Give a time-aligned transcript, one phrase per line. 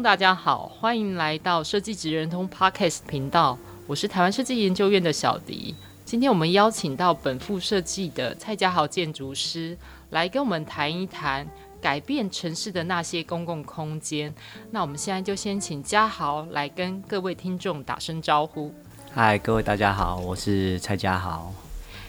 [0.00, 5.74] 众大家好，欢迎来到设计职人通 Podcast 频道，我是台湾设计研究院的小迪。
[6.06, 9.76] 今天我们邀请到本副设计的蔡家豪建筑师
[10.08, 11.46] 来跟我们谈一谈
[11.82, 14.32] 改变城市的那些公共空间。
[14.70, 18.72] 那我们现在就先请家豪来跟各位听众打声招呼。
[19.12, 21.52] 嗨，各位大家好，我是蔡家豪。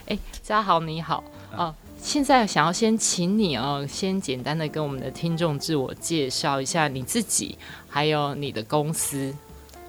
[0.05, 1.22] 哎，家豪你好
[1.53, 1.76] 啊。
[2.03, 7.56] 现在想要先请你哦，先简单的跟我们的听众自我介绍一下你自己，
[7.94, 9.36] 还有你的公司。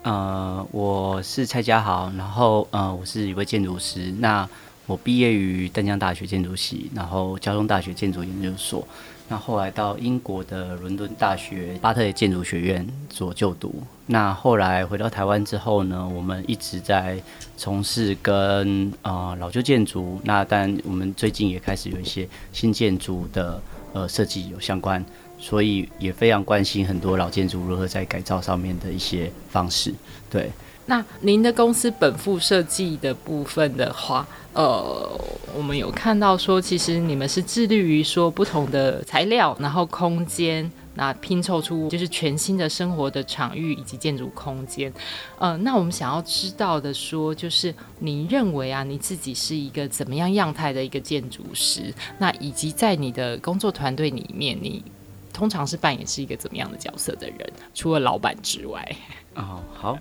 [0.03, 4.13] 呃，我是蔡家豪，然后呃，我是一位建筑师。
[4.19, 4.47] 那
[4.87, 8.85] 我毕业于淡江大学建筑系，然后交通大学建筑研究所。
[9.29, 13.81] 那后来到英国的伦敦大学巴特建筑学院做就读。
[14.07, 17.23] 那后来回到台湾之后呢，我们一直在
[17.57, 25.03] 从事跟呃老旧建筑，那但我们最近也开始有一些新建筑的呃设计有相关，
[25.43, 29.93] 所以也非常关心很多老建筑如何在改造上面的一些方式。
[30.31, 30.49] 对，
[30.87, 34.27] 那您的公司本附设计的部分的话。
[34.55, 35.19] 呃，
[35.57, 44.93] 我们有看到说，其实你们是致力于说不同的材料，然后空间，那拼凑出就是全新的生活的场域以及建筑空间。
[45.39, 51.91] 呃，那我们想要知道的说，就是你认为啊，你自己是一个怎么样样态的一个建筑师？
[52.19, 54.85] 那以及在你的工作团队里面，你
[55.33, 57.53] 通常是扮演是一个怎么样的角色的人？
[57.75, 58.97] 除了老板之外。
[59.35, 59.99] 哦，好，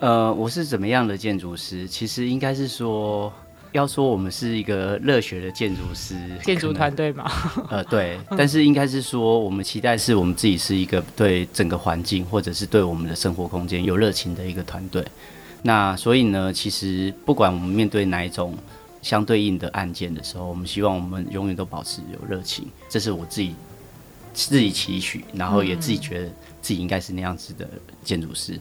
[0.00, 1.86] 呃，我是怎么样的建筑师？
[1.88, 3.32] 其实应该是说。
[3.72, 7.32] 要说我们是一个热血的建筑师，建筑团队嘛，
[7.70, 15.02] 呃，对， 但是应该是说，我们期待是我们自己是一个对整个环境或者是对我们的生活空间有热情的一个团队。
[15.62, 18.54] 那所以呢，其实不管我们面对哪一种
[19.00, 23.54] 相对应的案件的时候，我们希望我们永远都保持有热情，这是我自己
[24.32, 26.26] 自己期许，然后也自己觉得
[26.60, 27.68] 自己应该是那样子的
[28.02, 28.60] 建筑师。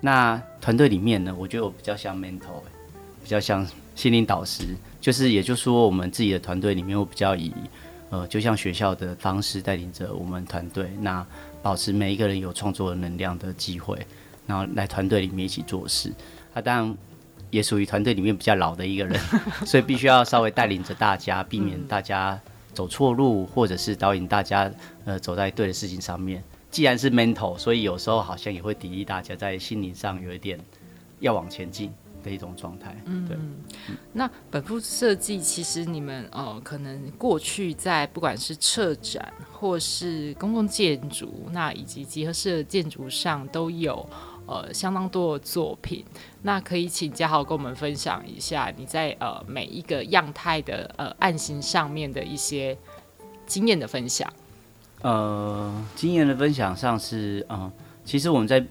[0.00, 2.62] 那团队里面呢，我觉得我比较像 mentor，
[3.22, 3.66] 比较像。
[3.94, 7.52] 心灵导师，就是也就是说，我们自己的团队里面我比较以，
[8.08, 11.24] 呃，就像学校的方式带领着我们团队，那
[11.60, 13.98] 保持每一个人有创作的能量的机会，
[14.46, 16.10] 然后来团队里面一起做事。
[16.54, 16.96] 他、啊、当然
[17.50, 19.20] 也属于团队里面比较老的一个人，
[19.66, 22.40] 所以必须要稍微带领着大家，避免大家
[22.72, 24.70] 走错路，或者是导引大家
[25.04, 26.42] 呃走在对的事情上面。
[26.70, 30.58] 既然是 mental，所以有时候好像也会砥砺大家在心灵上有一点
[31.20, 31.92] 要往前进。
[32.24, 33.36] 的一种状态，嗯，对。
[34.12, 44.08] 那本部设计其实你们呃，可能过去在不管是策展或是公共建筑，那以及集合式的建筑上都有
[44.46, 46.04] 呃相当多的作品。
[46.42, 52.76] 那可以请家豪跟我们分享一下你在呃每一个样态的呃案型上面的一些
[53.46, 54.32] 经验的分享。
[55.02, 57.70] 呃，经验的分享上是嗯、
[58.04, 58.64] 其实我们在。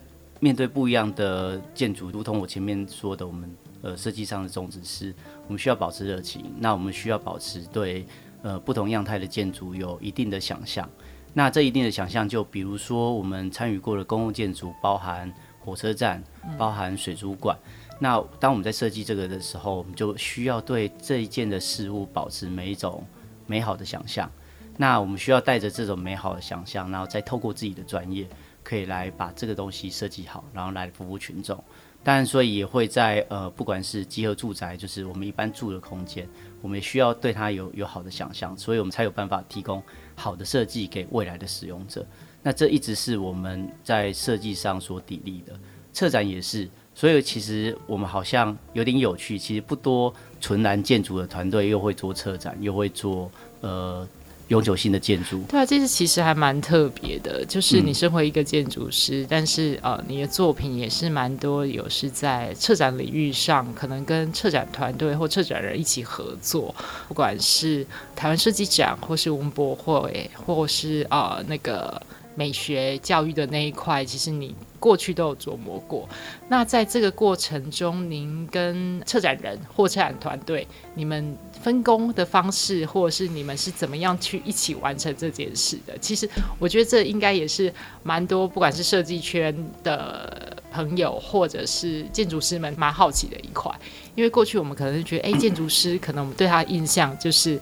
[0.44, 5.14] 面对不一样的建筑，如同我前面说的，我们呃设计上的宗旨是，
[5.46, 6.52] 我们需要保持热情。
[6.58, 8.04] 那我们需要保持对
[8.42, 10.90] 呃不同样态的建筑有一定的想象。
[11.36, 15.32] 那这一定的想象，就比如说我们参与过的公共建筑，包含
[15.64, 16.24] 火车站，
[16.58, 17.58] 包含水族馆。
[17.66, 17.98] 嗯。
[18.00, 23.06] 那当我们在设计这个的时候，我们就需要对这一件的事物保持每一种
[23.48, 24.30] 美好的想象。
[24.78, 28.28] 那我们需要带着这种美好的想象，然后再透过自己的专业。
[28.64, 31.62] 可以来把这个东西设计好，然后来服务群众。
[32.04, 36.30] 当然，所以也会在呃，不管是集合住宅，就是我们一般住的空间，
[36.62, 39.82] 我们也需要对它有有好的想象，所以我们才有办法提供
[40.16, 42.06] 好的设计给未来的使用者。
[42.44, 45.54] 那这一直是我们在设计上所砥砺的。
[45.94, 54.08] 策展也是，所以其实我们好像有点有趣，其实不多纯然建筑的团队又会做策展，又会做呃。
[54.48, 57.46] 永久性的建筑，对啊，这是其实还蛮特别的。
[57.46, 66.76] 就是你身为一个建筑师，嗯、但是呃，你的作品也是蛮多，有是在策展领域上，可能跟策展团队或策展人一起合作，
[67.08, 72.02] 不管是台湾设计展，或是文博会，或是啊、呃、那个
[72.36, 76.08] 美学教育的那一块，其实你过去都有琢磨过。
[76.48, 85.98] 那在这个过程中，您跟策展人或策展团队，你们分工的方式，或者是你们是怎么样去一起完成这件事的？
[86.00, 87.72] 其实我觉得这应该也是
[88.04, 93.70] 蛮多，不管是设计圈的朋友，或者是建筑师们蛮好奇的一块。
[94.16, 97.60] 因为过去我们可能是觉得，哎，建筑师可能我们对他的印象就是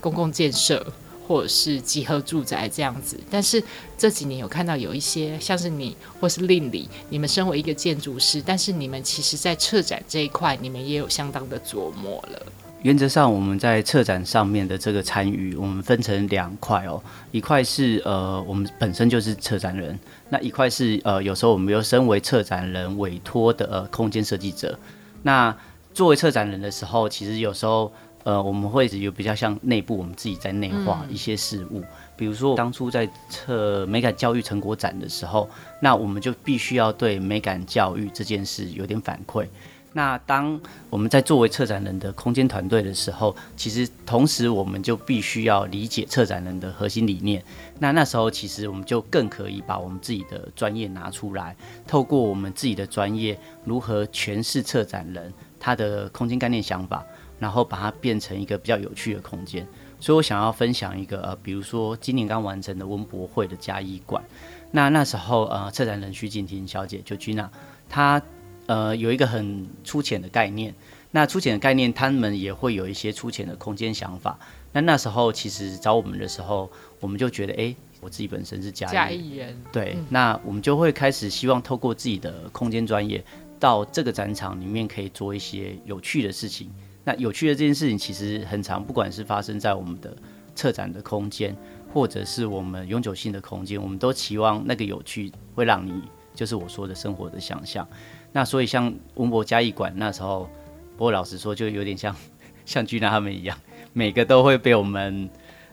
[0.00, 0.84] 公共建设。
[1.26, 3.62] 或者是集合住宅这样子，但是
[3.98, 12.40] 这几年有看到有一些像是你或是令里，你们身为一个建筑师，但是你们其实在策展这一块，你们也有相当的琢磨了。
[12.82, 17.02] 原则上，我们在策展上面的这个参与，我们分成两块哦，
[17.32, 24.78] 一块是呃我们本身就是策展人，那一块是呃有时候我们又身为策展人委托的呃空间设计者。
[25.22, 25.52] 那
[25.92, 27.92] 作为策展人的时候，其实有时候。
[28.26, 31.84] 呃，我们会有比较像内部我们自己在内化一些事物，嗯、
[32.16, 35.48] 比如说当初在策美感教育成果展的时候，
[35.80, 39.46] 那我们就必须要对美感教育这件事有点反馈。
[39.92, 47.40] 那当我们在作为策展人的空间团队的时候，其实同时我们就必须要理解策展人的核心理念。
[47.78, 51.54] 那那时候其实我们就更可以把我们自己的专业拿出来，
[51.86, 57.06] 透过我们自己的专业，如何诠释策展人他的空间概念想法。
[57.38, 59.66] 然后把它变成一个比较有趣的空间，
[60.00, 64.22] 所以我想要分享一个呃，比如说今年刚完成的文博会的嘉义馆，
[64.70, 67.48] 那那时候呃，策展人徐景婷小姐就 Gina，
[67.88, 68.20] 她
[68.66, 70.74] 呃有一个很粗浅的概念，
[71.10, 74.38] 那粗浅的概念，他们也会有一些粗浅的空间想法。
[74.72, 83.24] 那那时候其实找我们的时候，我们就觉得，哎，我自己本身是嘉义嘉义人，对，嗯、那我们就会开始希望透过自己的空间专业，
[83.58, 86.70] 到这个展场里面可以做一些有趣的事情。
[87.06, 90.12] 那有趣的这件事情其实很常，不管是发生在我们的
[90.56, 91.56] 策展的空间，
[91.94, 96.02] 或者是我们永久性的空间，我们都期望那个有趣会让你，
[96.34, 97.86] 就是我说的生活的想象。
[98.32, 100.50] 那所以像文博嘉义馆那时候，
[100.96, 102.12] 不过老实说，就有点像
[102.66, 103.56] 像居娜他们一样，
[103.92, 105.30] 每个都会被我们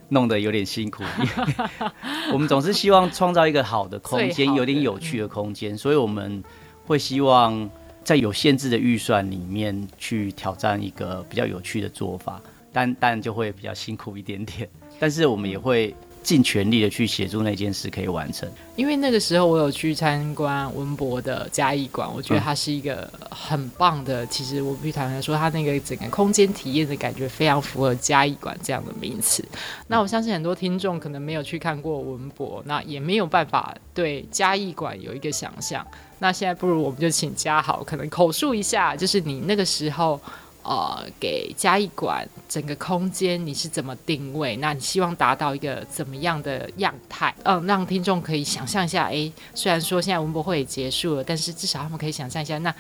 [0.10, 1.04] 弄得有点辛苦。
[2.32, 6.44] 我们总是希望创造一个好的空间，有点有趣的空间，所以我们
[6.86, 7.68] 会希望。
[8.04, 12.42] 在有限制的预算里面去挑战一个比较有趣的做法，
[12.72, 14.70] 但但就会比较辛苦一点点。
[15.00, 18.50] 但是我们也会尽全力的去协助那件事可以完成。
[18.76, 24.24] 因为那个时候我有去参观文博的嘉义馆，我觉得它是一个很棒的。
[24.24, 29.46] 嗯、其实我必须坦白说，它那个整个空间体验的感觉非常符合嘉义馆这样的名词。
[29.88, 35.86] 那我相信很多听众可能没有去看过文博，那也没有办法对嘉义馆有一个想象。
[36.20, 40.20] 那现在不如我们就请嘉豪可能口述一下，就是你那个时候，
[40.64, 44.56] 呃，给嘉义馆整个空间你是怎么定位？
[44.58, 47.34] 那你希望达到一个怎么样的样态？
[47.44, 49.08] 嗯，让听众可以想象一下。
[49.08, 52.74] 诶，虽然说现在文博会也结束了，但是至少他们可以想象一下，那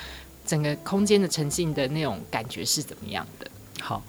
[0.45, 3.47] 整个空间的沉浸的那种感觉是怎么样的？
[3.81, 4.01] 好，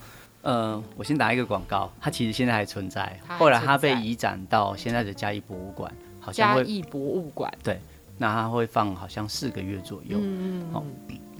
[0.42, 7.80] 呃，我先打一个广告，它其实现在还存在，后来它被移展到现在的嘉义博物馆，好像嘉义博物馆，对。
[8.16, 10.84] 那它会放好像四个月左右，嗯，好，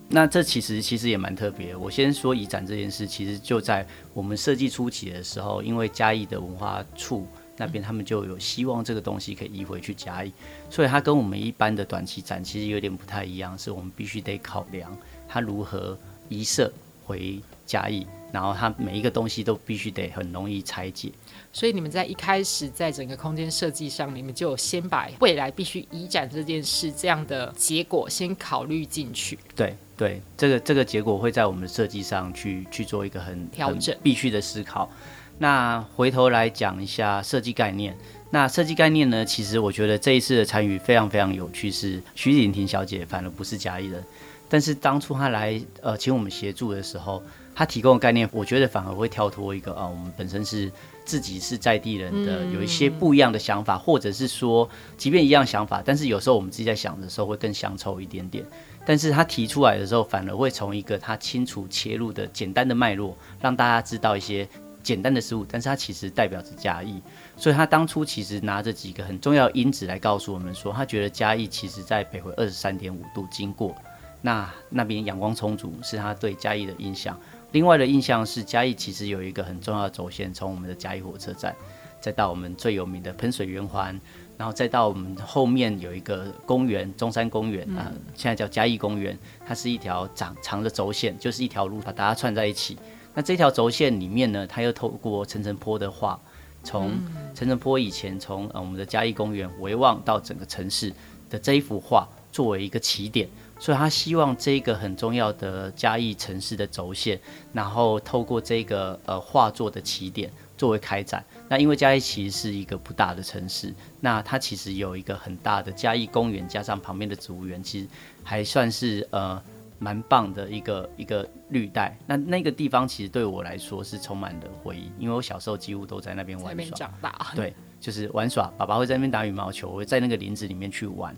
[0.08, 1.74] 那这其实其实也蛮特别。
[1.74, 10.32] 我先说移展这件事，其实就在我们设计初期的时候，因为嘉义的文化处那边他们就有希望这个东西可以移回去嘉义，
[10.70, 14.96] 所以它跟我们一般的短期展其实有点不太一样，是我们必须得考量
[15.26, 15.98] 它如何
[16.28, 16.72] 移设
[17.04, 21.12] 回嘉义，然后它每一个东西都必须得很容易拆解。
[21.52, 29.38] 所以你们在一开始在整个空间设计上，你们就先把未来必须移展这件事这样的结果先考虑进去。
[29.54, 34.90] 对对，这个这个结果会在我们的设计上去去做一个很调整必须的思考。
[35.38, 37.96] 那回头来讲一下设计概念。
[38.30, 39.24] 那设计概念呢？
[39.24, 41.70] 其实我觉得这一次的参与非常非常有趣。
[41.70, 44.02] 是徐景婷小姐反而不是嘉义人，
[44.48, 47.22] 但是当初她来呃请我们协助的时候，
[47.54, 50.70] 她提供的概念，我觉得反而会跳脱一个啊、呃，我们本身是。
[51.06, 58.42] 自己是在地人的，有一些不一样的想法，或者是说，即便一样想法，但是有时候我们自己在想的时候会更乡愁一点点。
[58.86, 64.48] 但是他提出来的时候，反而会从一个他清楚切入的简单的脉络，让大家知道一些
[64.82, 65.44] 简单的事物。
[65.46, 67.02] 但是他其实代表着嘉义，
[67.36, 73.76] 所以他当初其实拿着几个很重要的因子来告诉我们说，他觉得嘉义其实在北回二十三点五度经过，
[74.22, 77.14] 那那边阳光充足，是他对嘉义的印象。
[77.54, 81.54] 另外的印象是嘉义其实有一个很重要的轴线，从我们的嘉义火车站，
[82.00, 83.98] 再到我们最有名的喷水圆环，
[84.36, 92.76] 然后再到我们后面有一个公园中山公园啊，现在叫嘉义公园，它是一条长长的轴线，就是一条路把大家串在一起。
[93.14, 96.20] 那这条轴线里面呢，它又透过陈澄波的画，
[96.64, 96.90] 从
[97.36, 100.92] 陈澄波以前从呃我们的嘉义公园回望到整个城市
[101.30, 103.28] 的这一幅画，作为一个起点，
[103.64, 107.18] 所以他希望这个很重要的嘉义城市的轴线，
[107.50, 111.24] 然后透过这个呃画作的起点作为开展。
[111.48, 117.88] 那因为嘉义其实是一个不大的城市，那它其实有一个很大的嘉义公园，加上旁边的植物园，其实
[118.22, 119.42] 还算是呃
[119.78, 121.96] 蛮棒的一个一个绿带。
[122.06, 126.76] 那那个地方其实对我来说是充满了回忆，因为我小时候几乎都在那边玩耍。
[126.76, 127.28] 长大。
[127.34, 131.16] 对，就是玩耍，爸爸会在那边打羽毛球，我会在那个林子里面去玩。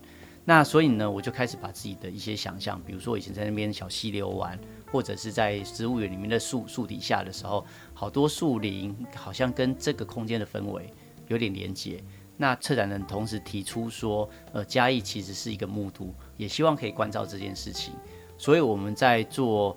[0.49, 4.59] 那所以呢，我就开始把自己的一些想象，比如说我以前在那边小溪流玩，
[4.91, 7.67] 或者是在植物园里面的树树底下的时候。
[7.93, 10.93] 好多树林好像跟这个空间的氛围
[11.29, 12.03] 有点连接。
[12.37, 17.95] 那策展人同时提出说，呃，嘉义其实是一个木都，也希望可以关照这件事情。
[18.39, 19.77] 所以我们在做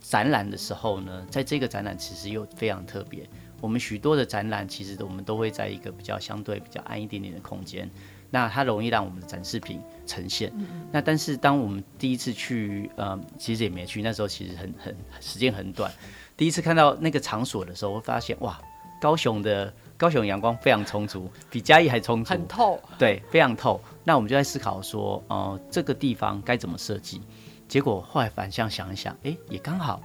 [0.00, 3.28] 展览的时候呢，在这个展览其实又非常特别。
[3.60, 7.90] 我们许多的展览其实我们都会在一个比较相对比较暗一点点的空间，
[8.30, 10.52] 那它容易让我们的展示品呈现。
[10.92, 15.90] 那但是当我们第一次去，呃，其实也没去，那时候其实很很时间很短。
[16.36, 18.60] 第一次看到那个场所的时候，会发现哇，
[19.00, 23.80] 高雄的高雄阳光非常充足，比嘉义还充足，很透，对，非常透。
[24.04, 27.22] 那我们就在思考说，呃，这个地方该怎么设计？
[27.66, 30.00] 结果后来反向想一想，哎，也刚好，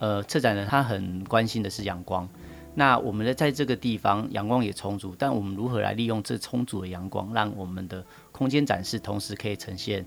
[0.00, 2.28] 呃，策展人他很关心的是阳光。
[2.76, 10.06] 那我们的在这个地方阳光也充足，但我们如何来利用这充足的阳光，让我们的空间展示同时可以呈现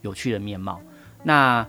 [0.00, 0.80] 有趣的面貌？
[1.22, 1.64] 那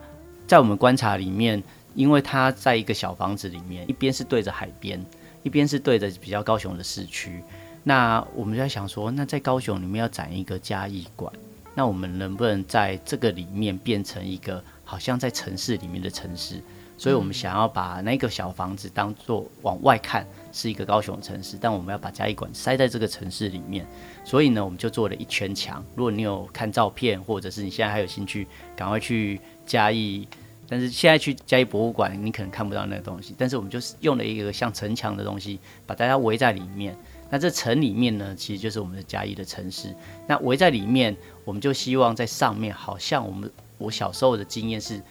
[0.47, 1.61] 在我们观察里面。
[1.95, 5.03] 因为它在一个小房子里面，一边是对着海边，
[5.41, 7.43] 一边是对着比较高雄的市区。
[7.83, 11.33] 那我们就在想说，那在高雄里面要展一个嘉义馆，
[11.73, 16.61] 那我们能不能在这个里面变成一个好像在城市里面的城市？
[16.99, 23.87] 所以我们想要把那个小房子当做往外看是一个高雄城市，但我们要把嘉义馆塞在这个城市里面。
[24.25, 25.81] 所以呢，我们就做了一圈墙。
[25.95, 30.27] 如果你有看照片，或者是你现在还有兴趣，赶快去嘉义。
[30.67, 33.33] 但是现在去嘉义博物馆，你可能看不到那个东西。
[33.37, 36.93] 但是我们就是用了一个像城墙的东西，把大家围在里面。
[37.29, 39.95] 那这城里面呢，其实就是我们的嘉义的城市。
[40.27, 41.15] 那围在里面，
[41.45, 45.01] 我们就希望在上面，好像我们我小时候的经验是，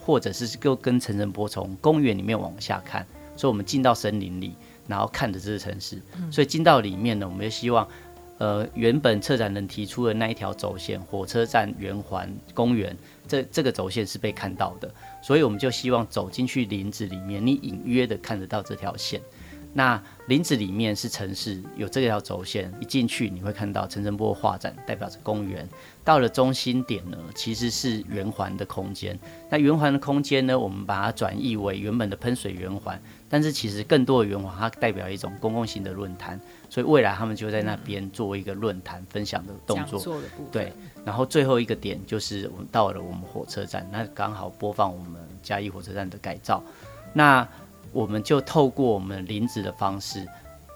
[0.00, 4.54] 或者是就跟陈澄波从公园里面往下看，所以我们进到森林里，
[4.88, 6.00] 然后看着这个城市。
[6.32, 7.86] 所以进到里面呢，我们就希望。
[8.38, 12.96] 呃，原本策展人提出的那一条轴线，火车站、圆环、公园，
[13.28, 14.90] 这这个轴线是被看到的，
[15.22, 19.20] 所以我们就希望走进去林子里面，你隐约的看得到这条线。
[19.72, 25.68] 那林子里面是城市，有这条轴线，一进去你会看到陈澄波画展，代表着公园。
[26.02, 29.16] 到了中心点呢，其实是圆环的空间。
[29.48, 36.40] 那圆环的空间呢，我们把它转译为原本的喷水圆环，但是其实更多的圆环，它代表一种公共性的论坛。
[36.68, 40.20] 所以未来他们就在那边做一个论坛分享的动作。
[40.50, 40.72] 对，
[41.04, 46.60] 然后最后一个点就是我们到了我们火车站，那刚好播放我们嘉义火车站的改造。
[47.12, 47.46] 那
[47.92, 50.26] 我们就透过我们林子的方式，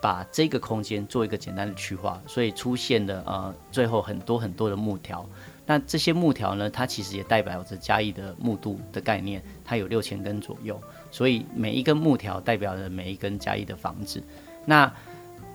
[0.02, 5.25] 把这个空间做一个简单的区划，所以出现了呃最后很多很多的木条。
[5.66, 10.78] 那这些木条呢，它其实也代表着嘉义的木度的概念，它有六千根左右，
[11.11, 14.23] 所以每一根木条代表着每一根嘉义的房子。
[14.66, 14.92] 那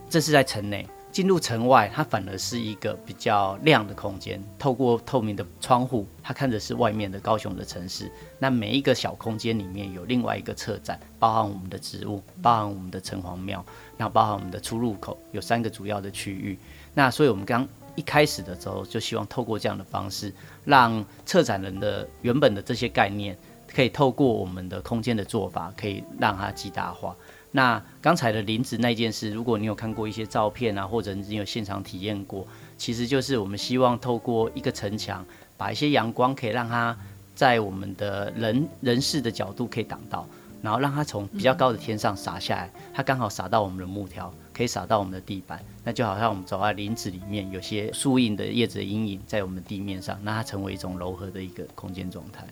[0.10, 0.88] 这是在城内。
[1.12, 4.42] 进入城外，它反而是一个比较亮的空间。
[4.60, 8.12] 透过透明的窗户，它看着是外面的高雄的城市。
[8.38, 13.66] 那每一个小空间里面有另外一个策展，包含我们的植物，包含我们的城隍庙，
[13.98, 16.58] 那包含我们的出入口，有三个主要的区域。
[16.94, 20.32] 那所以我们刚一开始的时候就希望透过这样的方式，
[20.64, 23.36] 让策展人的原本的这些概念，
[23.68, 27.16] 可以透过我们的空间的做法，可以让它极大化。
[27.52, 35.26] 那刚才的林子那件事，如果你有看过一些照片啊，或者你有现场体验过，其实就是我们希望透过一个城墙，
[35.58, 36.96] 把一些阳光可以让它
[37.34, 40.28] 在我们的人人视的角度可以挡到，
[40.62, 52.46] 然后让它从比较高的天上洒下来，它刚好洒到我们的木条，可以洒到我们的地板，那就好像我们走在林子里面，有些树荫的叶子的阴影在我们地面上，那它成为一种柔和的一个空间状态。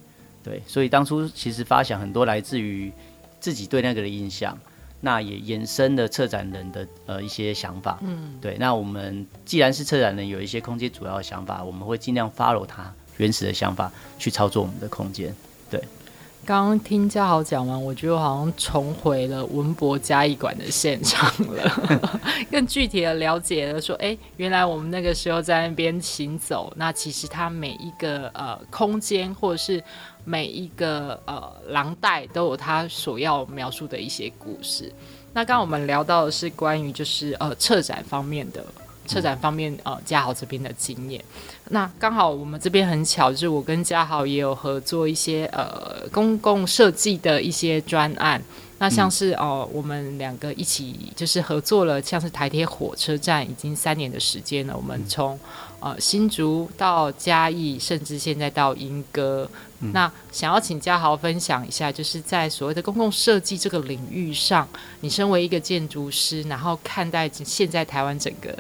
[0.44, 2.92] 对，所以当初其实发想很多来自于
[3.40, 4.58] 自己对那个的印象。
[5.02, 8.58] 那也延伸了策展人的呃一些想法，嗯，对。
[8.60, 15.34] 那我们既然是策展人，有一些空间主要的想法，我们会尽量 follow 他原始的想法去操作我们的空间。
[15.70, 15.82] 对，
[16.48, 21.90] 刚刚听家豪讲完，我觉得好像重回了文博嘉义馆的现场了，
[22.50, 29.84] 更具体的了解了说，哎、原来我们那个时候在那边行走，那其实它每一个呃空间或者是。
[30.30, 34.92] 每一个呃廊带都有他所要描述的一些故事。
[35.32, 38.62] 那刚刚我们聊到的是关于就是呃策展方面的
[39.08, 41.24] 策展方面，呃，嘉豪这边的经验。
[41.70, 48.42] 那刚好我们这边很巧，就是我跟嘉豪也有合作一些呃公共设计的一些专案。
[48.80, 54.78] 那像是哦，我们两个一起就是合作了，像是台铁火车站已经三年的时间了。
[54.78, 55.38] 我们从
[55.80, 59.50] 呃新竹到嘉义，甚至现在到莺歌。
[59.80, 64.68] 嗯、那想要请嘉豪分享一下，就是在所谓的公共设计这个领域上，
[65.02, 68.56] 你身为一个建筑师，然后看待现在台湾整个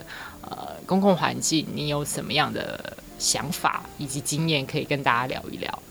[0.49, 5.83] 呃公共环境，你有什么样的想法以及经验可以跟大家聊一聊？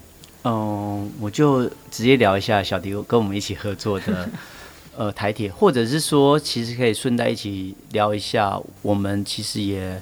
[0.45, 4.29] 嗯，我就直接聊一下小迪跟我们一起合作的
[4.97, 10.01] 呃台铁，或者是说，其实可以顺带一起聊一下，我们其实也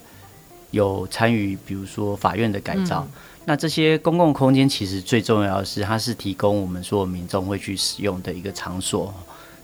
[0.70, 3.06] 有参与，比如说法院的改造。
[3.10, 9.12] 嗯那这些公共空间其实最重要的是，它是提供我们所有民众会去使用的一个场所。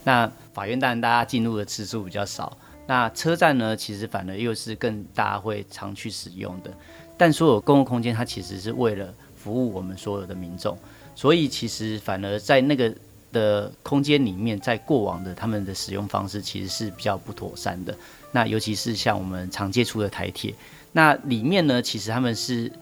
[0.04, 2.54] 那法院当然大家进入的次数比较少，
[2.90, 6.72] 那车站呢，其实反而又是更大家会常去使用的。
[7.16, 10.76] 但所有公共空间它其实是为了服务我们所有的民众，
[11.14, 12.92] 所以其实反而在那个
[13.30, 17.94] 的空间里面，在过往的他们的使用方式其实是比较不妥善的。
[18.32, 20.52] 那尤其是像我们常接触的台铁，
[20.90, 22.72] 那里面呢，其实他们是。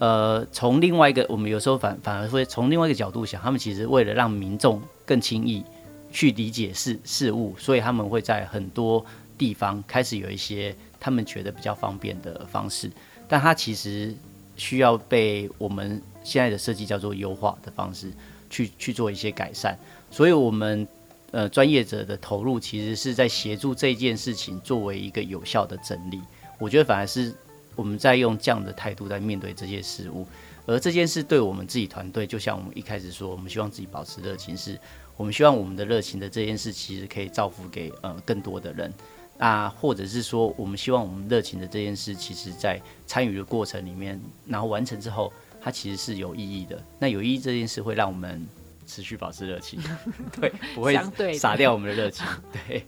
[0.00, 5.64] 呃，从另外一个，我们有时候反反而会从另外一个角度想，他们其实为了让民众更轻易
[6.10, 12.90] 去理解事事物，所以他们会在很多地方开始有一些他们觉得比较方便的方式，
[13.28, 14.14] 但它其实
[14.56, 18.12] 需要被我们现在的设计叫做优化的方式
[18.48, 19.76] 去去做一些改善，
[20.10, 20.86] 所以我们
[21.30, 26.20] 呃专业者的投入其实是在协助这件事情作为一个有效的整理，
[26.58, 27.34] 我觉得反而是。
[27.76, 30.24] 我们在用这样的态度在面对这些事物，
[30.64, 34.78] 而这件事对我们自己团队，就像我们一开始说，我们希望自己保持热情，是
[35.16, 38.94] 我们希望我们的热情的这件事，其实可以造福给呃更多的人，
[39.38, 46.82] 啊，或者是说，我们希望我们热情的这件事，其实在参与的过程里面，然后完成之后，它其实是有意义的。
[46.98, 48.46] 那有意义这件事会让我们
[48.86, 49.80] 持续保持热情，
[50.40, 50.96] 对，不会
[51.36, 52.86] 洒掉我们的热情， 对。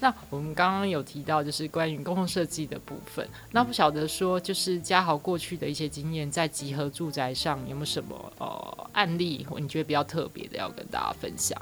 [0.00, 3.24] 那我们刚刚有提到，就是关于公共设计的部分。
[3.52, 11.56] 那不晓得说，就是嘉豪过去的一些经验，在集合住宅上有没有什么呃案例，或你觉得比较特别的要跟大家分享？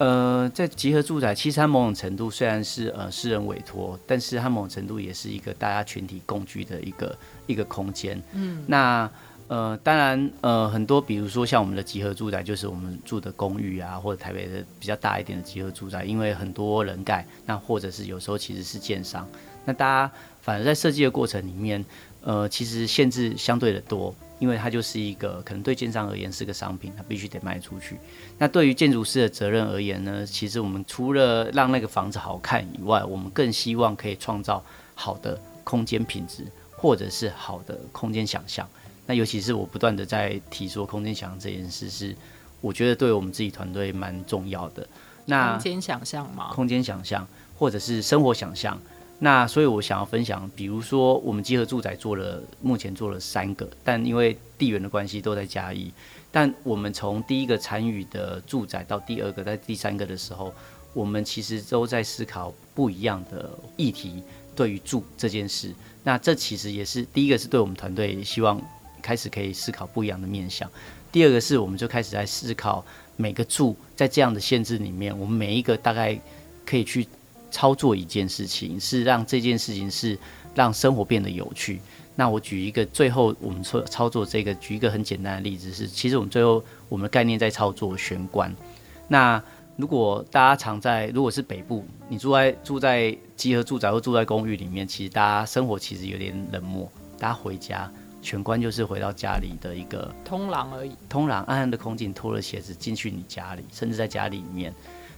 [0.00, 8.20] 呃，在集合住宅，其实它某种程度虽然是呃私人委托，但是它某种程度也是一个大家群体共居的一个一个空间。
[8.32, 9.10] 嗯，那。
[9.50, 19.26] 呃，当然，呃，很多，比如说像我们的集合住宅，就是我们住的公寓啊，或者台北的比较大一点的集合住宅，因为很多人盖，那或者是有时候其实是建商，
[19.64, 21.84] 那大家反而在设计的过程里面，
[22.22, 27.96] 呃，其实限制相对的多，因为它就是一个可能对建商而言是个商品，它必须得卖出去。
[28.38, 34.64] 那对于建筑师的责任而言呢，其实我们除了让那个房子好看以外，我们更希望可以创造
[34.96, 38.66] 好的空间品质，或者是好的空间想象。
[39.06, 42.16] 那尤其是我不断的在提说空间想象这件事，是
[42.60, 44.88] 我觉得对我们自己团队蛮重要的。
[45.26, 46.50] 那空间想象吗？
[46.54, 48.80] 空间想象，或者是生活想象。
[49.20, 55.92] 那所以我想要分享，比如说我们集合住宅做了，目前做了三个，但因为地缘的关系都在嘉义。
[56.32, 60.52] 但我们从第一个参与的住宅到第二个，在第三个的时候，
[60.92, 64.22] 我们其实都在思考不一样的议题，
[64.56, 65.72] 对于住这件事。
[66.02, 68.60] 那这其实也是第一个，是对我们团队希望。
[69.02, 70.70] 开始可以思考不一样的面向。
[71.10, 72.84] 第二个是，我们就开始在思考
[73.16, 76.20] 每个住在这样的限制里面，我们每一个大概
[76.66, 77.08] 可以去
[77.50, 80.18] 操作一件事情，是让这件事情是
[80.54, 81.80] 让生活变得有趣。
[82.16, 88.54] 那我举一个最后我们操操作这个，举一个很简单的例子是，其实我们最后我们的概念在操作玄关。
[89.08, 89.42] 那
[89.76, 97.90] 如果大家常在，如果是北部，你住在住在集合住宅或住在公寓里面，其实大家生活其实有点冷漠，大家回家。
[98.20, 104.74] 玄关就是回到家里的一个通廊而已，通廊暗暗的空间，脱了鞋子进去你家里，甚至在家里面。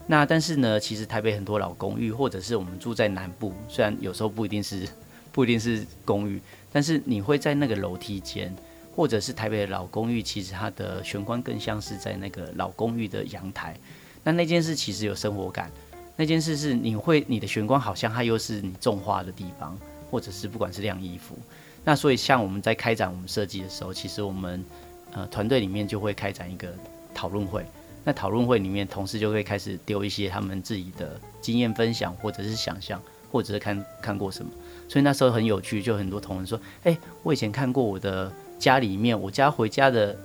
[0.07, 4.87] 那但是呢，其实台北很多老公寓，或者是我们住在南部，虽然有时候不一定是
[5.31, 6.41] 不一定是公寓，
[6.73, 8.55] 但是你会在那个楼梯间，
[8.95, 13.77] 或者是台北的老公寓，其实它的玄关更像是在那个老公寓的阳台。
[14.25, 15.71] 那那件事其实有生活感，
[16.17, 19.79] 那件事是你会你的玄关好像它又是你种花的地方，
[20.11, 21.39] 或者是不管是晾衣服。
[21.85, 24.65] 那所以，像我们在开展我们设计的时候，其实我们
[25.13, 26.69] 呃团队里面就会开展一个
[27.15, 27.65] 讨论会。
[28.05, 34.51] 那讨论会里面，同事就会开始丢一些他们自己的经验分享，或者是想象，或者是看看过什么。
[34.89, 40.17] 所以那时候很有趣，就很多同仁说：“哎，我以前看过我的家里面，我家回家的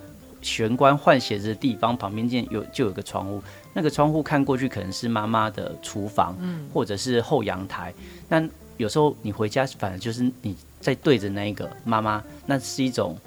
[0.42, 3.42] 玄关换鞋子的地方旁边就有就有个窗户，
[3.74, 7.94] 那个窗户看过去可能是妈妈的厨房，嗯，或者是后阳台。
[8.28, 8.44] 那
[8.78, 13.18] 有时候你回家，反而就是你在对着那一个妈妈，那是一种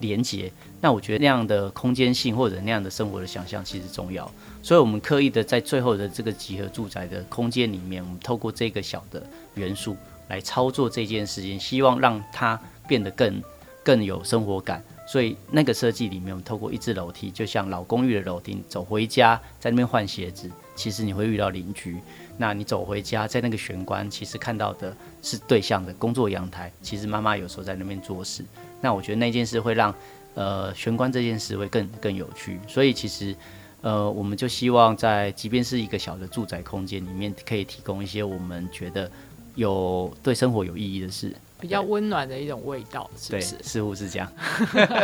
[0.00, 0.52] 连接。
[0.80, 4.30] 那我觉得那样的空间性或者那样的生活的想象其实重要。
[4.62, 9.22] 所以我们刻意的在最后的这个集合住宅的空间里面，我们透过这个小的
[9.54, 9.96] 元素
[10.28, 13.42] 来操作这件事情，希望让它变得更
[13.84, 14.82] 更有生活感。
[15.06, 21.96] 所以那个设计里面，我们透过一支楼梯，就像老公寓的楼梯，走回家在那边换鞋子，其实你会遇到邻居。
[22.38, 26.70] 那你走回家，在那个玄关，其实看到的是对象的工作阳台。
[26.80, 28.44] 其实妈妈有时候在那边做事。
[28.80, 29.92] 那我觉得那件事会让
[30.34, 32.58] 呃玄关这件事会更更有趣。
[32.68, 33.34] 所以其实
[33.82, 39.10] 呃我们就希望在即便是一个小的住宅空间里面，可以提供一些我们觉得
[39.54, 43.54] 有对生活有意义的事，比较温暖的一种味道，是不是？
[43.56, 44.32] 对，似乎是这样。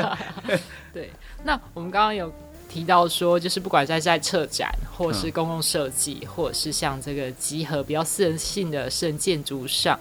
[0.93, 1.11] 对，
[1.45, 2.33] 那我们刚刚有。
[2.69, 9.99] 提到说，就是不管在在策展，或是公共设计，嗯，或者是像这个集合比较私人性的私人建筑上，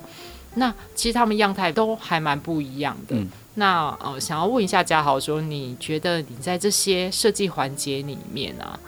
[0.55, 3.15] 那其实他们样态都还蛮不一样的。
[3.15, 8.79] 嗯，那呃，想要问一下嘉豪，说你觉得你在这些设计环节里面啊，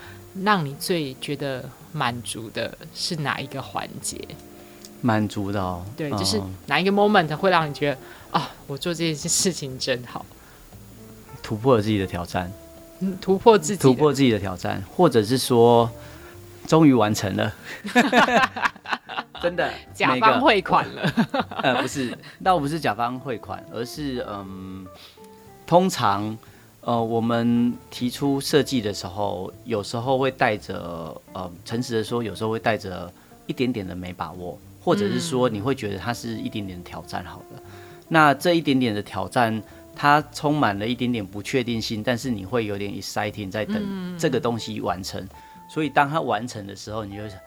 [0.44, 4.20] 让你最觉得满足的是哪一个环节？
[5.02, 7.98] 满足的哦，对，就是哪一个 moment 会让你觉得
[8.32, 10.26] 啊，我做这件事情真好，
[11.42, 12.52] 突破了自己的挑战。
[13.22, 15.88] 突破自己，突破自己的挑战，或者是说，
[16.66, 17.54] 终于完成了，
[19.41, 21.02] 真的，甲方汇款了。
[21.63, 24.86] 呃，不是，倒不是甲方汇款，而是嗯，
[25.65, 26.38] 通常
[26.82, 33.12] 呃，我们提出设计的时候，有时候会带着呃，诚实的说，有时候会带着
[33.45, 37.23] 一点点的没把握，或者是说，你会觉得它是一点点的挑战。
[37.26, 37.62] 好了，
[38.08, 39.62] 那这一点点的挑战。
[40.00, 45.30] 它充满了一点点不确定性，但是你会有点 exciting 在等这个东西完成，嗯、
[45.67, 47.39] 所以当它完成的时候，你就会想，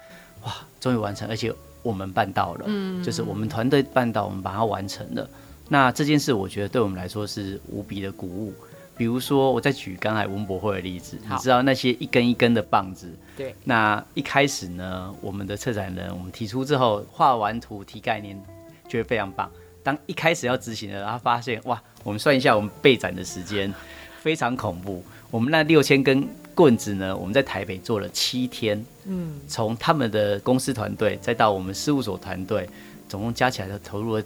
[0.43, 5.29] 哇，终于完成，而且我们办到了，嗯、就是我们团队办到，我们把它完成了。
[5.69, 8.53] 那这件事，我觉得对我们来说是无比的鼓舞。
[8.97, 18.39] 比如说，我再举刚才文博会的例子，你知道那些一根一根的棒子，对，那一开始呢，我们的策展人我们提出之后，画完图提概念，
[18.87, 19.51] 觉得非常棒。
[19.83, 23.73] 当一开始要执行的，他发现哇，我们算一下我们备展的时间，
[24.21, 25.03] 非常恐怖。
[25.31, 32.69] 我们那六千根棍子呢，我们在台北做了七天，嗯，从他们的公司团队再到我们事务所团队，
[33.09, 34.25] 总共加起来都投入了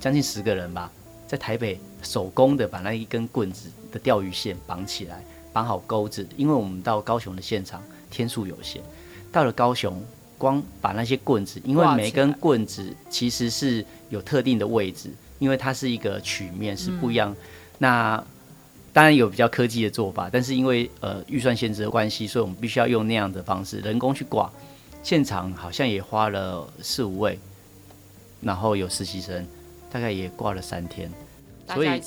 [0.00, 0.90] 将近十个人吧，
[1.26, 8.82] 在台北手工的把那一根棍子的钓鱼线绑起来，绑好钩子，因为我们到高雄的现场天数有限，
[9.30, 10.02] 到了高雄。
[10.36, 15.08] 光把那些棍子，因为每根棍子其实是有特定的位置，
[15.38, 17.30] 因为它是一个曲面是不一样。
[17.30, 17.36] 嗯、
[17.78, 18.24] 那
[18.94, 24.48] 当然有比较科技的做法，但是因为呃预算限制的关系，所以我们必须要用那样的方式人工去挂。
[25.02, 27.36] 现场好像也花了四五位，
[28.40, 29.44] 然后有实习生，
[29.90, 31.10] 大概也挂了三天。
[31.74, 32.00] 所以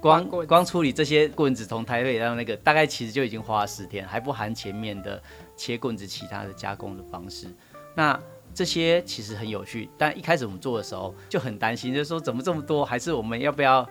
[0.00, 5.22] 光光处理这些棍子从台北到那个，大概其实就已经花了十天，还不含前面的
[5.56, 7.46] 切棍子其他的加工的方式。
[7.94, 8.18] 那
[8.54, 13.86] 这些其实很有趣，但一开始我们做的时候就很担心，就是说怎么这么多，还是我们要不要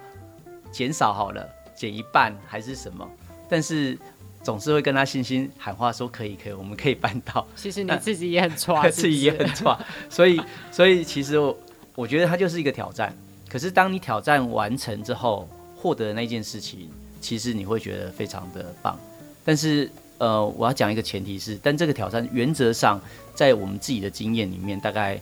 [0.72, 3.08] 减少好了，减一半还是什么？
[3.50, 3.98] 但是
[4.44, 7.46] 总是会跟他信心喊话说可以可以，我们可以办到。
[7.56, 11.58] 其实你自己也很抓， 自己也很抓，所以所以其实我
[11.96, 13.16] 我觉得它就是一个挑战。
[13.50, 16.90] 可是当你挑战完成之后，获得那件事情，
[17.22, 18.98] 其实你会觉得非常的棒。
[19.44, 23.00] 但是呃，我要讲一个前提是，但这个挑战原则上，
[23.34, 25.22] 在我们自己的经验里面，大概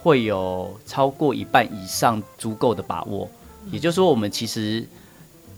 [0.00, 3.28] 会有超过一半以上足够的把握。
[3.70, 4.86] 也就是说，我们其实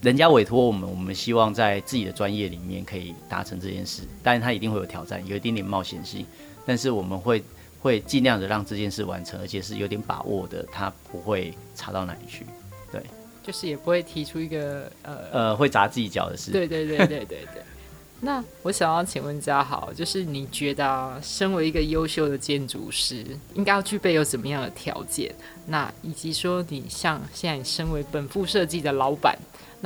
[0.06, 4.02] 人家委托我们，我们希望在自己的专业里面可以达成这件事。
[4.22, 6.24] 当然，它一定会有挑战，有一点点冒险性。
[6.64, 7.42] 但是我们会
[7.80, 12.46] 会尽量的让这件事完成，而且是有点把握的，它不会差到哪里去。
[12.92, 13.02] 对，
[13.42, 16.52] 就是也不会提出一个呃呃会砸自己脚的事。
[16.52, 17.62] 对对对对对对。
[18.20, 25.34] 那我想要请问嘉豪，就是你觉得、啊，身为一个优秀的建筑师，应该要具备有怎么样的条件？
[25.66, 29.36] 那以及说，你像现在你身为本附设计的老板，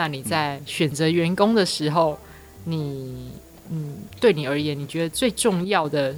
[0.01, 2.19] 那你在选择员工的时候，
[2.65, 3.33] 你
[3.71, 6.15] 嗯，对你而言，你觉得最重要的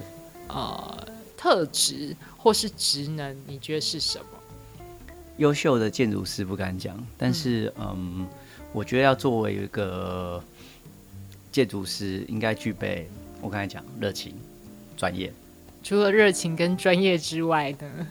[0.47, 4.25] 呃特质或是职能，你觉得是什么？
[5.39, 8.27] 优秀的建筑师不敢讲，但是嗯，嗯，
[8.73, 10.41] 我觉得要作为一个。
[11.51, 14.33] 建筑师应该具备，我刚才讲热情、
[14.97, 15.33] 专业。
[15.83, 18.07] 除了热情跟专业之外呢，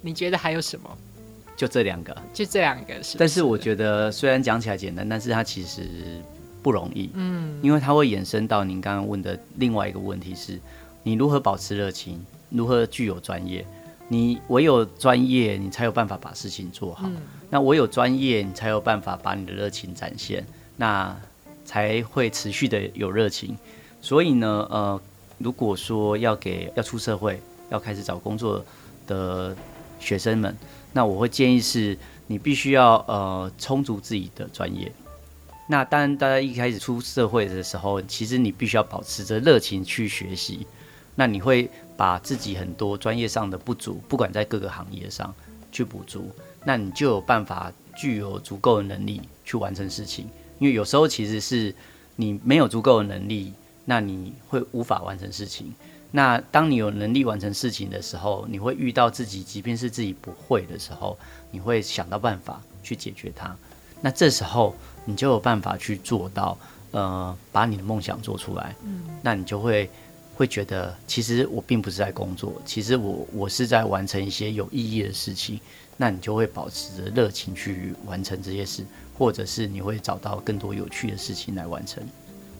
[0.00, 0.98] 你觉得还有什么？
[1.56, 3.18] 就这两个，就这两个是，是。
[3.18, 6.20] 但是我觉得虽然讲起来简单，但是它其实
[6.62, 7.10] 不容易。
[7.14, 10.60] 嗯，因为它会衍生到您刚刚问的另外一个问题是：
[11.02, 12.20] 你如何保持热情？
[12.50, 13.64] 如何具有专业？
[14.08, 17.08] 你唯有专业，你才有办法把事情做好。
[17.08, 17.16] 嗯、
[17.50, 21.16] 那唯有专业，你才有办法把你的热情展现，那
[21.64, 23.56] 才会持续的有热情。
[24.00, 25.00] 所以呢，呃，
[25.38, 28.64] 如果说要给要出社会、要开始找工作
[29.08, 29.56] 的
[29.98, 30.56] 学生们，
[30.96, 34.90] 那我会建议是，你必须要呃充足自己的专业。
[35.68, 40.66] 那当然，大家一开始出社会的时候，其实你必须要保持着热情去学习。
[41.14, 45.34] 那你会把自己很多专业上的不足，不管在各个行业上
[45.70, 46.30] 去补足，
[46.64, 50.26] 那你就有办法具有足够的能力去完成事情。
[50.58, 51.74] 因为有时候其实是
[52.16, 53.52] 你没有足够的能力，
[53.84, 55.74] 那你会无法完成事情。
[56.10, 61.18] 那当你有能力完成事情的时候，你会遇到自己，即便是自己不会的时候，
[61.50, 63.54] 你会想到办法去解决它。
[64.00, 66.58] 那这时候你就有办法去做到，
[66.90, 68.74] 呃，把你的梦想做出来。
[68.84, 69.90] 嗯，那你就会。
[70.38, 75.58] 会觉得，其实我并不是在工作，其实我我是在完成一些有意义的事情。
[75.96, 78.84] 那你就会保持着热情去完成这些事，
[79.16, 82.06] 或者是你会找到更多有趣的事情来完成。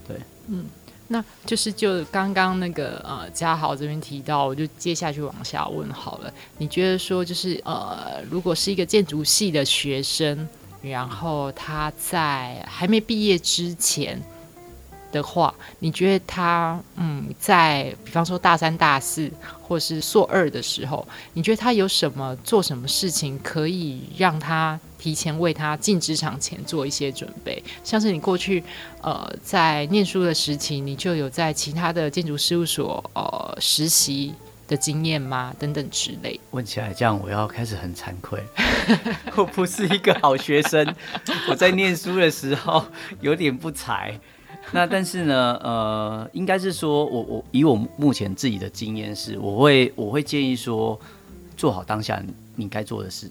[0.09, 0.64] 对，嗯，
[1.09, 6.33] 那就是就刚刚那个呃嘉豪这边提到，我就接下去往下问好了。
[6.59, 10.49] 你觉得说就是呃，如果是一个建筑系的学生，
[10.83, 14.21] 然后他在还没毕业之前。
[15.12, 19.31] 的话，你觉得他嗯，在比方说大三、大四，
[19.62, 27.62] 或是硕二的时候，你觉得他有什么做什么事情可以让他提前为他进职场前做一些准备？
[27.85, 28.62] 像是你过去
[29.03, 34.35] 呃在念书的时期，你就有在其他的建筑事务所呃实习
[34.69, 35.55] 的经验吗？
[35.59, 36.38] 等等之类。
[36.51, 38.42] 问起来这样，我要开始很惭愧，
[39.37, 40.95] 我不是一个好学生，
[41.49, 42.85] 我在念书的时候
[43.21, 44.19] 有点不才。
[44.72, 50.98] 那但是呢，呃，应该是说我我以我目前自己的经验是，我会我会建议说，
[51.57, 52.20] 做好当下
[52.57, 53.31] 你该做的事，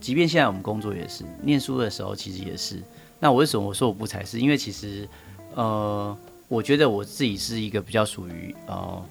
[0.00, 2.82] 即便现在我们工作也是，念书的时候其实也是。
[3.20, 4.40] 那我为什么我说我不才是？
[4.40, 5.08] 因为其实，
[5.54, 6.16] 呃，
[6.48, 9.02] 我觉得我自己是一个比较属于呃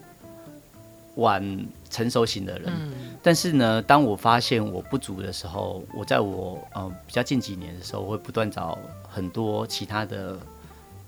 [1.16, 2.70] 晚成熟型的人。
[2.76, 2.92] 嗯。
[3.24, 10.38] 但是呢，当我发现我不足的时候，我在我呃比较近几年的时候，我会不断找很多其他的。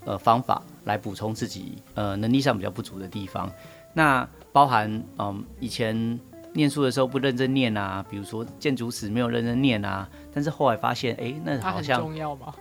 [0.04, 3.50] 呃，方法来补充自己呃能力上比较不足的地方，
[3.94, 6.18] 那包含嗯、呃、以前
[6.52, 12.54] 念书的时候不认真念啊，比如说建筑史没有认真念啊，但是后来发现，哎、欸，那好像很重要吗？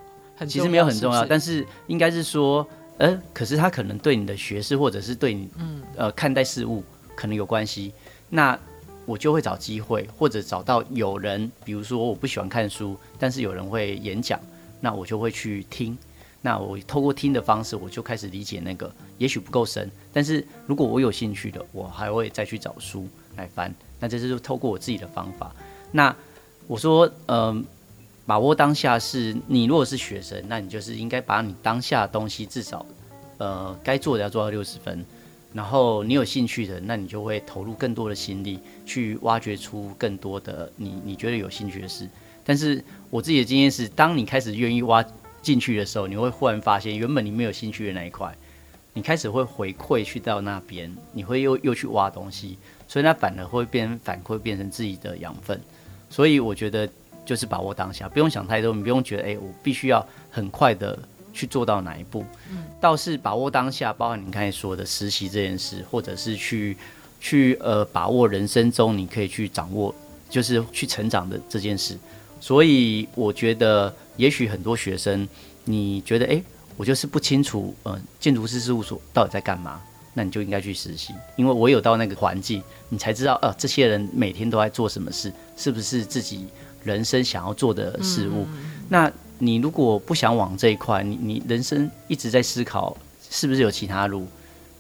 [0.48, 6.84] 其实没有很重要，是是但是应该是说，呃，可是他可能对你的学识或者是对你嗯呃看待事物
[7.16, 7.94] 可能有关系，
[8.30, 8.58] 那
[9.06, 14.40] 我就会找机会或者找到有人，比如说我不喜欢看书，但是有人会演讲，
[14.80, 15.98] 那我就会去听。
[16.44, 23.72] 那我透过听的方式，我就开始理解那个，也许不够深，但是如果我有兴趣的，我还会再去找书来翻。
[24.00, 25.56] 那这是透过我自己的方法。
[25.92, 26.16] 那
[26.66, 27.64] 我说，嗯、呃，
[28.26, 32.84] 把握当下是，你如果是学生，那你就是应该把你当下的东西至少，
[33.38, 35.06] 呃，该做的要做到六十分。
[35.54, 42.10] 然后你有兴趣的，那你就会投入更多的心力去挖掘出更多的你你觉得有兴趣的事。
[42.44, 45.06] 但是我自己的经验是，当你开始愿意挖。
[45.42, 48.32] 进去的时候，你会忽然发现，原本你没有兴趣的那一块，
[48.94, 55.60] 你开始会回馈去到那边，你会又又去挖东西，所以那反而会变反馈变成自己的养分。
[56.10, 56.88] 所以我觉得
[57.26, 61.00] 就是把握当下，不用想太多，你不用觉得哎、欸，我必须要很快的
[61.34, 62.24] 去做到哪一步。
[62.52, 66.78] 嗯，倒是把握当下，包含你刚才说的实习这件事，或者是去
[67.20, 69.96] 去呃把握人生中你可以去掌握，
[70.30, 71.98] 就是去成长的这件事。
[72.40, 73.92] 所以我觉得。
[74.22, 75.28] 也许很多学生，
[75.66, 76.44] 你觉得，哎、欸，
[76.78, 79.82] 我就是不清楚，呃，建筑师事务所到底在干嘛？
[80.14, 86.46] 那你就应该去实习，因为我有到那个环境，你才知道，呃，这些人每天都在做什么事，是不是自己
[86.84, 88.46] 人生想要做的事物？
[88.54, 92.96] 嗯、那你如果不想往这一块，你你人生一直在思考，
[93.28, 94.28] 是不是有其他路？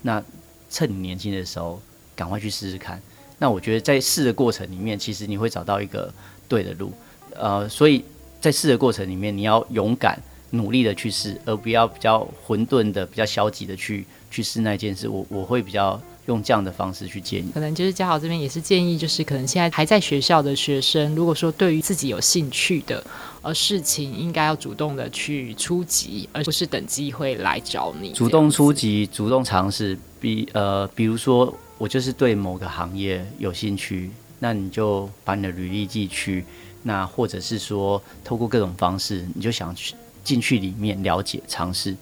[0.03, 0.23] 那
[0.69, 1.81] 趁你年轻的时候，
[2.15, 3.01] 赶快去试试看。
[3.39, 6.13] 那我觉得在试的过程里面，其实你会找到一个
[6.47, 6.93] 对的路，
[7.35, 8.05] 呃，所以。
[8.41, 15.07] 在试的过程里面，你要勇敢、努力的去试，而不要比较混沌的、比较消极的去去试那件事。
[15.07, 17.51] 我我会比较用这样的方式去建议。
[17.53, 23.03] 可能就是嘉豪这边也是建议，就是可能现在还在学校的学生，如果说对于自己有兴趣的
[23.43, 28.11] 呃事情，应该要主动的去出击，而不是等机会来找你。
[28.11, 29.97] 主动出击，主动尝试。
[30.19, 36.45] 比呃，比如说我就是对某个行业有兴趣，那你就把你的履历寄去。
[36.83, 41.95] 那或者是说，透过各种方式，你就想去进去里面了解、尝试。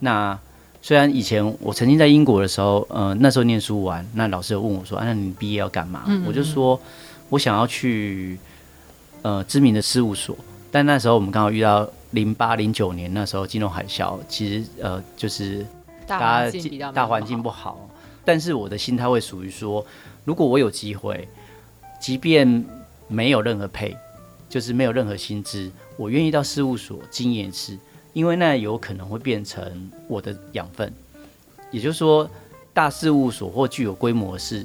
[0.00, 0.38] 那
[0.82, 6.78] 虽然以前我曾经在英国的时候，呃，那时候念书完，那老师有问我说：“啊，那你毕业要干嘛？”嗯嗯，我就说，
[7.28, 8.38] 我想要去
[9.22, 10.36] 呃知名的事务所，
[10.70, 15.66] 但那时候我们刚好遇到零八零九年那时候金融海啸，其实呃就是
[16.06, 17.88] 大环境大环境不好，
[18.24, 19.84] 但是我的心态会属于说，
[20.24, 21.26] 如果我有机会，
[22.00, 22.64] 即便
[23.08, 23.96] 没有任何配，
[24.48, 27.78] 就是没有任何薪资，我愿意到事务所经验一次，
[28.12, 30.92] 因为那有可能会变成我的养分，
[31.70, 32.28] 也就是说。
[32.76, 34.62] 大事务所或具有规模是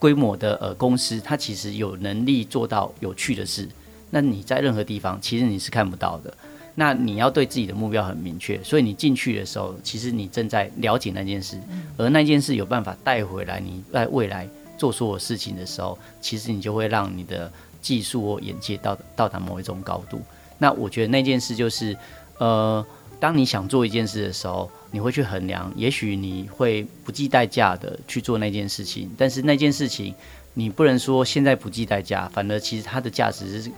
[0.00, 3.68] 规模的呃公司，它其实有能力做到有趣的事。
[4.10, 6.34] 那你在任何地方，其实你是看不到的。
[6.74, 11.56] 那你要对自己的目标很明确，所以你进去的时候，其实你正在了解那件事，
[11.96, 13.60] 而那件事有办法带回来。
[13.60, 17.48] 你在未来做所有事情的时候，其实你就会让你的
[17.82, 20.22] 技术或眼界到到达某一种高度。
[20.56, 21.94] 那我觉得那件事就是，
[22.38, 22.82] 呃，
[23.20, 24.70] 当你想做一件事的时候。
[24.94, 30.14] 你会去衡量，也许你会不计代价的去做那件事情，但是那件事情
[30.52, 33.72] 你不能说现在不计代价，反而其实它的价值是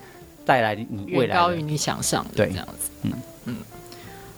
[0.44, 2.90] 带来你未来高于你想象的，对，这样子。
[3.02, 3.12] 嗯
[3.44, 3.56] 嗯。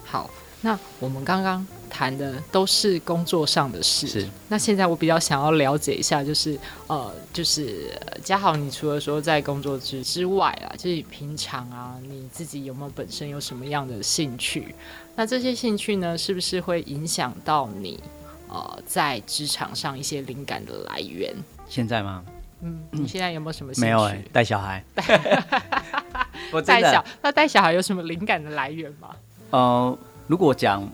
[0.05, 0.29] 好，
[0.62, 4.29] 那我们刚刚谈的都是工作上的事，是。
[4.49, 7.92] 那现在我比较想要了解一下，就是呃，就是
[8.25, 14.75] 嘉豪，你除了说在工作之之外啊，就是平常啊，你自己有没有本身有什么样的兴趣？
[15.14, 18.03] 那这些兴趣呢，是不是会影响到你，
[18.49, 21.35] 呃，在职场上一些灵感的来源？
[21.69, 22.25] 现在吗？
[22.62, 23.87] 嗯，你现在有没有什么兴趣？
[23.87, 24.83] 没有哎、欸，带小孩。
[26.51, 29.14] 我带小，那带小孩有什么灵感的来源吗？
[29.51, 30.88] 呃，如果讲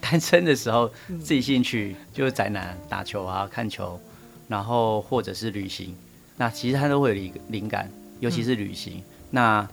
[0.00, 4.00] 单身的时候，自己兴趣就是宅男，打球啊，看球，
[4.48, 5.94] 然后或者是旅行，
[6.36, 8.94] 那其实他都会有灵感，尤其是旅行。
[8.98, 9.68] 嗯、那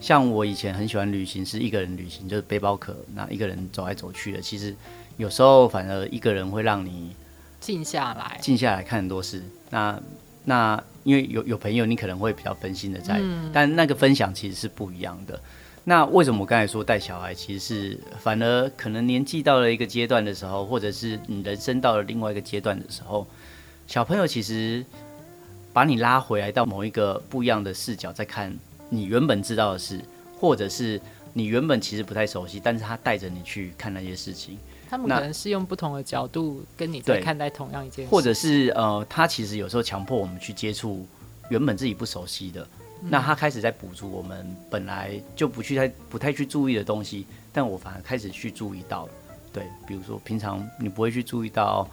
[0.00, 4.40] 像我以前很喜欢旅行，是一个人旅行，就是背包客，那一个人走来走去的。
[4.40, 4.74] 其实
[5.16, 7.14] 有时候反而一个人会让你
[7.60, 9.42] 静下来，静下来看很多事。
[9.70, 10.00] 那
[10.44, 15.40] 那因为有有朋友，你可能会比较分心的在，嗯、但那个分享其实是不一样的。
[15.84, 23.26] 那为什么我刚才说带小孩，其实是反而可能年纪到了一个阶段的时候，或者是你人生到了另外一个阶段的时候，
[23.86, 24.84] 小朋友其实
[25.72, 28.56] 把你拉回来到某一个不一样的视角在看。
[28.94, 29.98] 你原本知道的事，
[30.38, 31.00] 或者是
[31.32, 34.58] 你原本其实不太熟悉，但是他带着你去看那些事情，
[34.90, 41.06] 他们可能是用不同的角度跟你在看待同样一件事，或者是呃，他其实有时候强迫我们去接触
[41.48, 49.12] 原本自己不熟悉的，嗯、那他开始在补足我们本来就不去太不太去注意的东西，但我反而开始去注意到了，
[49.52, 51.88] 对，比如说平常你不会去注意到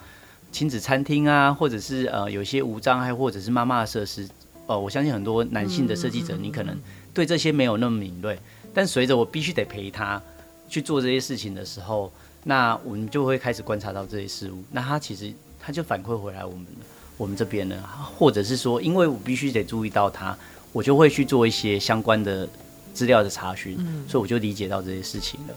[0.52, 4.28] 亲子餐厅啊，或者是呃有些无障碍或者是妈妈的设施。
[4.67, 6.78] 呃，我相信很多男性的设计者，你可能
[7.12, 8.38] 对这些没有那么敏锐，
[8.72, 10.22] 但随着我必须得陪他
[10.67, 14.63] 去做这些事情的时候，那我们就会开始观察到这些事物。
[14.69, 16.67] 那他其实他就反馈回来我们
[17.17, 17.84] 我们这边呢，
[18.15, 20.38] 或者是说，因为我必须得注意到他，
[20.71, 22.47] 我就会去做一些相关的
[22.93, 23.77] 资料的查询，
[24.08, 25.53] 所以我就理解到这些事情了。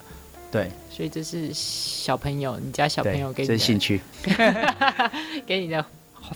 [0.51, 4.01] 对，所以这是小朋友，你家小朋友给你的兴趣，
[5.47, 5.85] 给你的。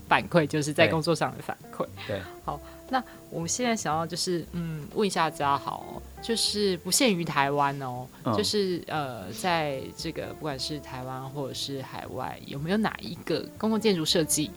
[0.09, 1.87] 反馈就是在工作上的反馈。
[2.07, 2.61] 对，好，
[2.91, 14.51] 那我们现在想要就是，嗯，问一下家豪，就是不限于台湾哦，嗯、就是呃，在这个不管是台湾或者是海外，有没有哪一个公共建筑设计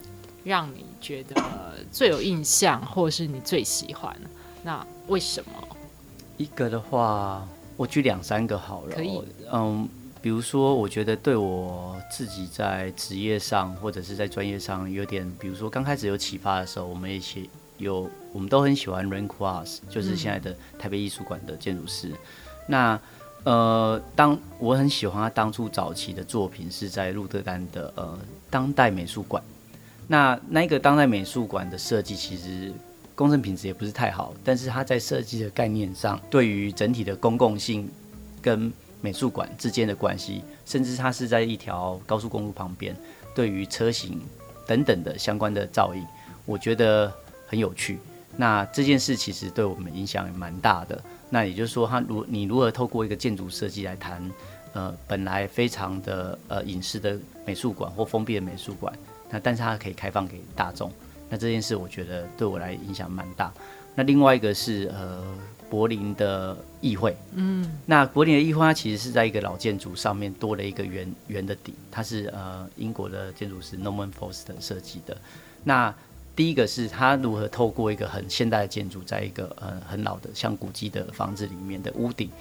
[0.43, 1.35] 让你觉得
[1.91, 4.15] 最有印象，或是你最喜欢？
[4.63, 5.51] 那为什么？
[6.37, 8.95] 一个的话，我举两三个好了。
[8.95, 9.21] 可以，
[9.51, 9.87] 嗯。
[10.21, 22.09] 比如说，我觉得对我自己在职业上或者是在专业上有点，比如说刚开始有启发的时候，我们一起有，我们都很喜欢 Rain Cross，就是现在的台北艺术馆的建筑师。
[22.09, 22.17] 嗯、
[22.67, 22.99] 那
[23.45, 29.41] 呃，当我很喜欢他当初早期的作品是在鹿特丹的呃当代美术馆。
[30.11, 32.73] 那那个当代美术馆的设计其实
[33.13, 37.87] 工程品质也不是太好，但是它在设计的概念上，对于整体的公共性
[38.41, 42.95] 跟美术馆之间的关系，甚至它是在一条高速公路旁边，
[43.35, 44.19] 对于车型
[44.65, 46.03] 等等的相关的造诣，
[46.45, 47.13] 我觉得
[47.45, 47.99] 很有趣。
[48.35, 50.99] 那这件事其实对我们影响也蛮大的。
[51.29, 54.31] 那也就是说，它如你如何透过一个建筑设计来谈，
[54.73, 57.15] 呃，本来非常的呃隐私的
[57.45, 58.91] 美术馆或封闭的美术馆，
[59.29, 60.91] 那但是它可以开放给大众。
[61.29, 63.51] 那这件事我觉得对我来影响蛮大。
[63.95, 65.23] 那另外一个是呃。
[65.69, 75.15] 柏林的议会，嗯，那柏林的议会它其实是在一个老建筑上面多了一个圆圆的顶，它是呃英国的建筑师 Norman Foster 设计的。
[75.63, 75.93] 那
[76.35, 82.31] 第一个是它如何透过一个很现代的建筑，在一个呃很老的像古迹的房子里面的屋顶，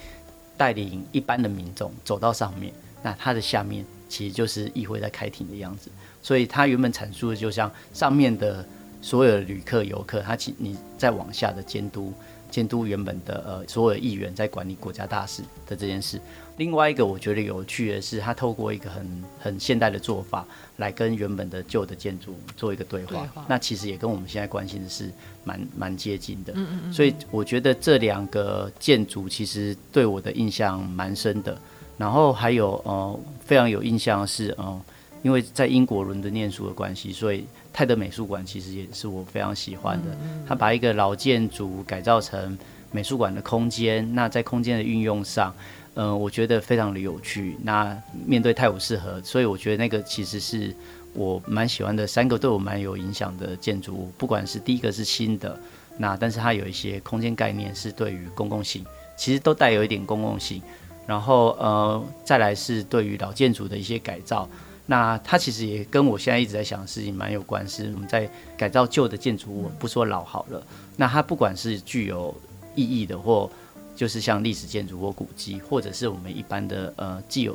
[0.57, 2.73] 带领一般的民众走到上面，
[3.03, 5.91] 那它的下面其实就是议会在开庭的样子。
[6.23, 8.65] 所以它原本阐述的就像上面的
[9.01, 12.13] 所有的旅客、游客，他其你再往下的监督。
[12.51, 16.19] 监督原本的呃所有议员在管理国家大事的这件事。
[16.57, 19.07] 另外一个我觉得有趣的是，他透过一个很
[19.39, 20.47] 很现代的做法，
[20.79, 23.29] 来跟原本的旧的建筑做一个对话。
[23.47, 25.13] 那其实也跟我们现在关心的是
[25.45, 26.55] 蛮蛮接近的。
[26.57, 26.93] 嗯嗯嗯。
[26.93, 31.57] 所以我觉得这两个建筑其实对我的印象蛮深的。
[31.99, 34.81] 然后还有呃非常有印象的是呃。
[35.23, 40.17] 因为在英国伦敦念书的关系，所以泰德美术馆其实也是我非常喜欢的。
[40.47, 42.57] 他把一个老建筑改造成
[42.93, 45.55] 美术馆的空间，那在空间的运用上，
[45.95, 47.57] 嗯、我觉得非常的有趣。
[47.63, 50.75] 那面对泰晤士河，所以我觉得那个其实是
[51.15, 54.13] 我蛮喜欢的，三个对我蛮有影响的建筑物。
[54.17, 55.59] 不管是第一个是新的，
[55.99, 58.85] 那但是它有一些空间概念是对于公共性，
[59.17, 60.63] 其实都带有一点公共性。
[61.07, 64.49] 然后呃，再来是对于老建筑的一些改造。
[64.91, 67.83] 那它其实也跟我现在一直在想的事情蛮有关系。
[67.95, 68.27] 我们在
[68.57, 70.67] 改造旧的建筑物，不说老好了，
[70.97, 72.35] 那它不管是具有
[72.75, 73.51] 意义的，或
[73.95, 77.55] 就是像历史建筑或古迹，或者是我们一般的呃既有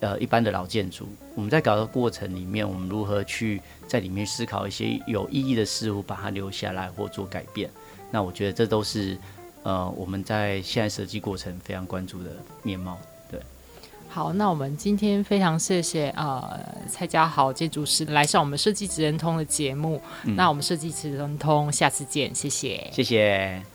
[0.00, 1.06] 呃一般的老建筑，
[1.36, 7.70] 我们在搞的过程里面，我们如何去在里面思考一些有意义的事物，把它留下来或做改变？
[8.10, 9.16] 那我觉得这都是
[9.62, 12.30] 呃我们在现在设计过程非常关注的
[12.64, 12.98] 面貌。
[14.12, 19.98] 好，那我们今天非常谢谢呃蔡家豪建筑师来上我们设计职人通的节目。
[20.24, 23.71] 嗯、那我们设计职人通下次见，谢谢，谢谢。